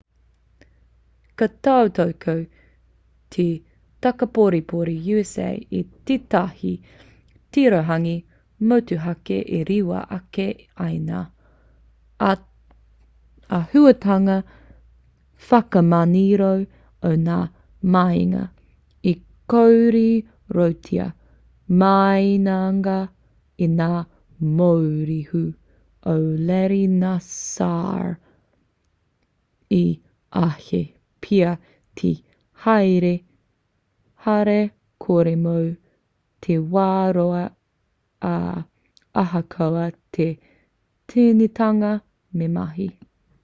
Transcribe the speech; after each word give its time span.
ka 1.39 1.47
tautoko 1.65 2.35
te 3.35 3.45
takaporepore 4.05 4.95
usa 5.19 5.47
i 5.79 5.83
tētahi 6.09 6.73
tirohanga 7.55 8.15
motuhake 8.71 9.37
e 9.59 9.61
rewa 9.69 10.01
ake 10.17 10.47
ai 10.85 10.95
ngā 11.07 11.21
āhutanga 13.59 14.37
whakamanioro 15.49 16.51
o 17.09 17.13
ngā 17.27 17.37
mahinga 17.95 18.43
i 19.11 19.15
kōrerotia 19.53 21.07
māiangia 21.83 22.97
e 23.65 23.69
ngā 23.79 23.91
mōrehu 24.59 25.43
o 26.11 26.13
larry 26.51 26.83
nassar 27.01 28.05
i 29.77 29.83
āhei 30.45 30.83
pea 31.25 31.51
te 31.99 32.11
haere 32.65 33.13
hara 34.27 34.59
kore 35.05 35.35
mō 35.43 35.57
te 36.45 36.57
wā 36.73 36.89
roa 37.17 37.43
ā 38.29 38.33
ahakoa 39.21 39.85
te 40.17 40.29
tīnitanga 41.13 41.93
me 42.41 42.51
mahi 42.59 42.89